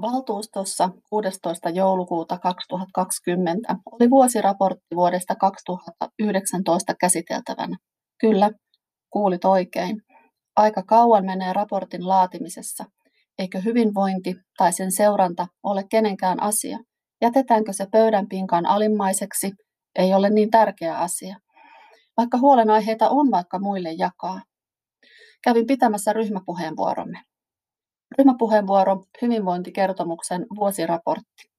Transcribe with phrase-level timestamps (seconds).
[0.00, 1.70] Valtuustossa 16.
[1.70, 7.76] joulukuuta 2020 oli vuosiraportti vuodesta 2019 käsiteltävänä.
[8.20, 8.50] Kyllä,
[9.10, 10.02] kuulit oikein.
[10.56, 12.84] Aika kauan menee raportin laatimisessa.
[13.38, 16.78] Eikö hyvinvointi tai sen seuranta ole kenenkään asia?
[17.22, 19.52] Jätetäänkö se pöydän pinkan alimmaiseksi?
[19.98, 21.36] Ei ole niin tärkeä asia.
[22.16, 24.40] Vaikka huolenaiheita on vaikka muille jakaa.
[25.44, 27.27] Kävin pitämässä ryhmäpuheenvuoromme.
[28.18, 31.50] Ryhmäpuheenvuoro hyvinvointikertomuksen vuosiraportti.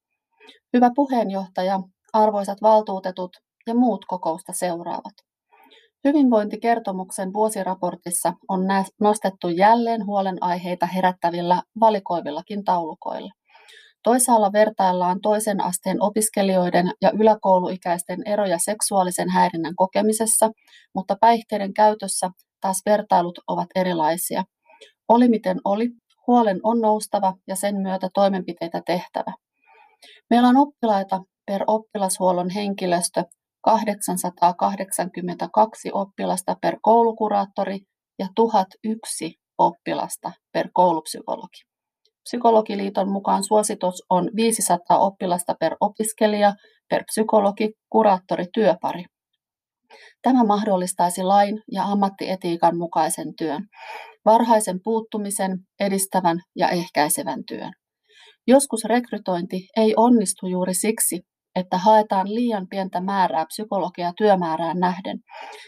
[0.73, 1.79] Hyvä puheenjohtaja,
[2.13, 5.13] arvoisat valtuutetut ja muut kokousta seuraavat.
[6.03, 8.61] Hyvinvointikertomuksen vuosiraportissa on
[9.01, 13.31] nostettu jälleen huolenaiheita herättävillä valikoivillakin taulukoilla.
[14.03, 20.51] Toisaalla vertaillaan toisen asteen opiskelijoiden ja yläkouluikäisten eroja seksuaalisen häirinnän kokemisessa,
[20.95, 22.29] mutta päihteiden käytössä
[22.61, 24.43] taas vertailut ovat erilaisia.
[25.07, 25.89] Oli miten oli,
[26.29, 29.33] huolen on noustava ja sen myötä toimenpiteitä tehtävä.
[30.29, 33.23] Meillä on oppilaita per oppilashuollon henkilöstö
[33.61, 37.79] 882 oppilasta per koulukuraattori
[38.19, 41.61] ja 1001 oppilasta per koulupsykologi.
[42.23, 46.53] Psykologiliiton mukaan suositus on 500 oppilasta per opiskelija
[46.89, 49.05] per psykologi, kuraattori, työpari.
[50.21, 53.67] Tämä mahdollistaisi lain ja ammattietiikan mukaisen työn,
[54.25, 57.71] varhaisen puuttumisen, edistävän ja ehkäisevän työn.
[58.47, 61.19] Joskus rekrytointi ei onnistu juuri siksi,
[61.55, 65.19] että haetaan liian pientä määrää psykologia työmäärään nähden.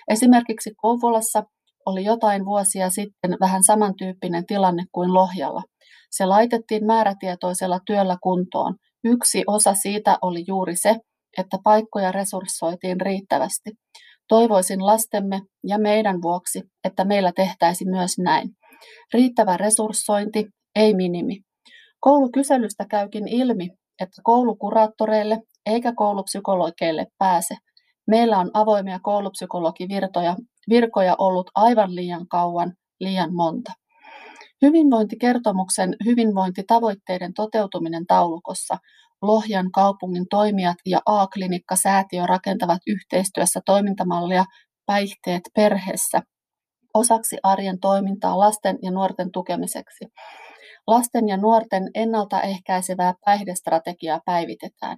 [0.10, 1.44] Esimerkiksi Kouvolassa
[1.86, 5.62] oli jotain vuosia sitten vähän samantyyppinen tilanne kuin Lohjalla.
[6.12, 8.76] Se laitettiin määrätietoisella työllä kuntoon.
[9.04, 10.96] Yksi osa siitä oli juuri se,
[11.38, 13.72] että paikkoja resurssoitiin riittävästi.
[14.32, 18.50] Toivoisin lastemme ja meidän vuoksi, että meillä tehtäisi myös näin.
[19.14, 21.40] Riittävä resurssointi, ei minimi.
[22.00, 23.70] Koulukyselystä käykin ilmi,
[24.02, 27.56] että koulukuraattoreille eikä koulupsykologeille pääse.
[28.08, 30.36] Meillä on avoimia koulupsykologivirtoja
[30.70, 33.72] virkoja ollut aivan liian kauan, liian monta.
[34.62, 38.78] Hyvinvointikertomuksen hyvinvointitavoitteiden toteutuminen taulukossa
[39.22, 44.46] Lohjan kaupungin toimijat ja A-klinikka-säätiö rakentavat yhteistyössä toimintamallia
[44.86, 46.22] päihteet perheessä
[46.94, 50.06] osaksi arjen toimintaa lasten ja nuorten tukemiseksi.
[50.88, 54.98] Lasten ja nuorten ennaltaehkäisevää päihdestrategiaa päivitetään.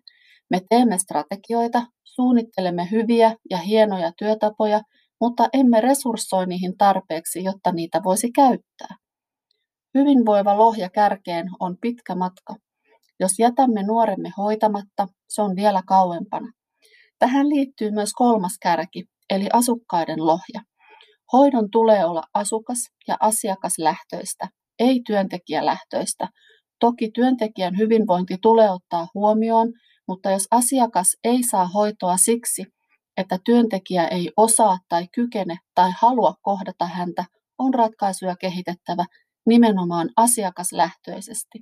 [0.50, 4.82] Me teemme strategioita, suunnittelemme hyviä ja hienoja työtapoja,
[5.22, 9.03] mutta emme resurssoi niihin tarpeeksi, jotta niitä voisi käyttää.
[9.96, 12.56] Hyvinvoiva lohja kärkeen on pitkä matka.
[13.20, 16.52] Jos jätämme nuoremme hoitamatta, se on vielä kauempana.
[17.20, 20.62] Tähän liittyy myös kolmas kärki, eli asukkaiden lohja.
[21.34, 24.48] Hoidon tulee olla asukas- ja asiakaslähtöistä,
[24.80, 26.28] ei työntekijälähtöistä.
[26.80, 29.74] Toki työntekijän hyvinvointi tulee ottaa huomioon,
[30.08, 32.66] mutta jos asiakas ei saa hoitoa siksi,
[33.18, 37.26] että työntekijä ei osaa tai kykene tai halua kohdata häntä,
[37.58, 39.06] on ratkaisuja kehitettävä
[39.46, 41.60] nimenomaan asiakaslähtöisesti.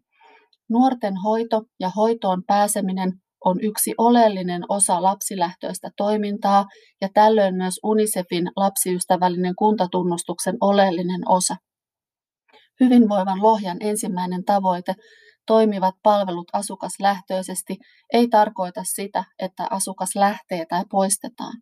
[0.69, 3.11] Nuorten hoito ja hoitoon pääseminen
[3.45, 6.65] on yksi oleellinen osa lapsilähtöistä toimintaa
[7.01, 11.55] ja tällöin myös UNICEFin lapsiystävällinen kuntatunnustuksen oleellinen osa.
[12.79, 14.95] Hyvinvoivan Lohjan ensimmäinen tavoite,
[15.47, 17.77] toimivat palvelut asukaslähtöisesti,
[18.13, 21.53] ei tarkoita sitä, että asukas lähtee tai poistetaan.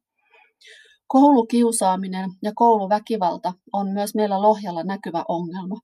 [1.08, 5.76] Koulukiusaaminen ja kouluväkivalta on myös meillä Lohjalla näkyvä ongelma.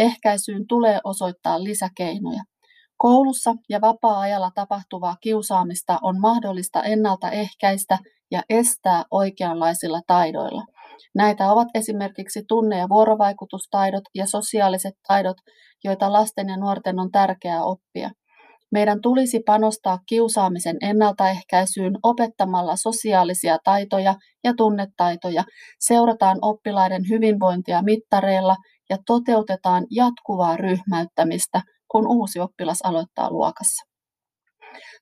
[0.00, 2.42] Ehkäisyyn tulee osoittaa lisäkeinoja.
[2.96, 7.98] Koulussa ja vapaa-ajalla tapahtuvaa kiusaamista on mahdollista ennaltaehkäistä
[8.30, 10.62] ja estää oikeanlaisilla taidoilla.
[11.14, 15.36] Näitä ovat esimerkiksi tunne- ja vuorovaikutustaidot ja sosiaaliset taidot,
[15.84, 18.10] joita lasten ja nuorten on tärkeää oppia.
[18.72, 25.44] Meidän tulisi panostaa kiusaamisen ennaltaehkäisyyn opettamalla sosiaalisia taitoja ja tunnetaitoja,
[25.80, 28.56] seurataan oppilaiden hyvinvointia mittareilla
[28.90, 33.90] ja toteutetaan jatkuvaa ryhmäyttämistä, kun uusi oppilas aloittaa luokassa.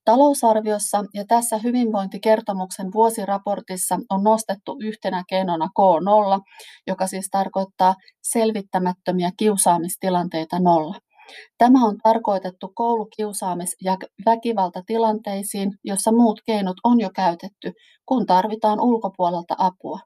[0.04, 6.40] Talousarviossa ja tässä hyvinvointikertomuksen vuosiraportissa on nostettu yhtenä keinona K0,
[6.86, 10.98] joka siis tarkoittaa selvittämättömiä kiusaamistilanteita nolla.
[11.58, 13.96] Tämä on tarkoitettu koulukiusaamis- ja
[14.26, 17.72] väkivaltatilanteisiin, jossa muut keinot on jo käytetty,
[18.06, 19.98] kun tarvitaan ulkopuolelta apua.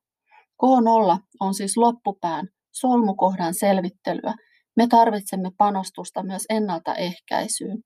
[0.63, 4.35] K0 on siis loppupään, solmukohdan selvittelyä.
[4.77, 7.79] Me tarvitsemme panostusta myös ennaltaehkäisyyn.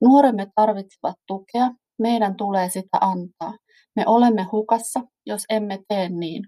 [0.00, 3.52] Nuoremme tarvitsevat tukea, meidän tulee sitä antaa.
[3.96, 6.42] Me olemme hukassa, jos emme tee niin.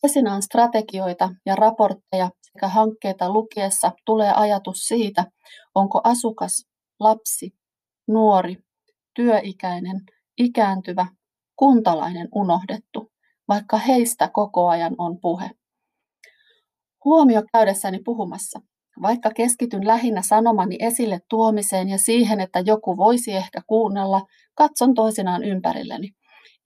[0.00, 5.24] Toisinaan strategioita ja raportteja sekä hankkeita lukiessa tulee ajatus siitä,
[5.74, 6.64] onko asukas
[7.00, 7.50] lapsi,
[8.08, 8.56] nuori,
[9.14, 10.00] työikäinen,
[10.38, 11.06] ikääntyvä,
[11.56, 13.12] kuntalainen unohdettu,
[13.48, 15.50] vaikka heistä koko ajan on puhe.
[17.04, 18.60] Huomio käydessäni puhumassa.
[19.02, 24.22] Vaikka keskityn lähinnä sanomani esille tuomiseen ja siihen, että joku voisi ehkä kuunnella,
[24.54, 26.08] katson toisinaan ympärilleni.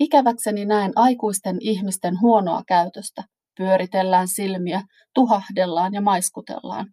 [0.01, 3.23] Ikäväkseni näen aikuisten ihmisten huonoa käytöstä.
[3.59, 4.83] Pyöritellään silmiä,
[5.15, 6.87] tuhahdellaan ja maiskutellaan.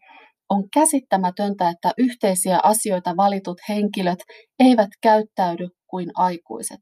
[0.49, 4.19] On käsittämätöntä, että yhteisiä asioita valitut henkilöt
[4.59, 6.79] eivät käyttäydy kuin aikuiset.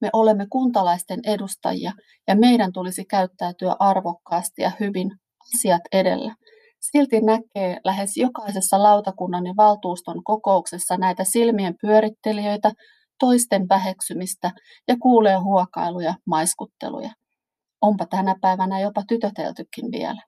[0.00, 1.92] Me olemme kuntalaisten edustajia
[2.28, 5.10] ja meidän tulisi käyttäytyä arvokkaasti ja hyvin
[5.54, 6.34] asiat edellä.
[6.80, 12.72] Silti näkee lähes jokaisessa lautakunnan ja valtuuston kokouksessa näitä silmien pyörittelijöitä,
[13.18, 14.50] toisten väheksymistä
[14.88, 17.10] ja kuulee huokailuja, maiskutteluja.
[17.82, 20.22] Onpa tänä päivänä jopa tytöteltykin vielä.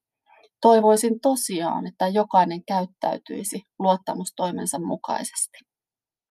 [0.61, 5.70] Toivoisin tosiaan, että jokainen käyttäytyisi luottamustoimensa mukaisesti.